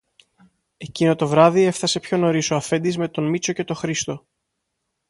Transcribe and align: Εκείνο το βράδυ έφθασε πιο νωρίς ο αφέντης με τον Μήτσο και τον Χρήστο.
Εκείνο 0.77 1.15
το 1.15 1.27
βράδυ 1.27 1.63
έφθασε 1.63 1.99
πιο 1.99 2.17
νωρίς 2.17 2.51
ο 2.51 2.55
αφέντης 2.55 2.97
με 2.97 3.07
τον 3.07 3.29
Μήτσο 3.29 3.53
και 3.53 3.63
τον 3.63 3.75
Χρήστο. 3.75 4.27